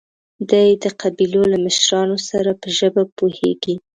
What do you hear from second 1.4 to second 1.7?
له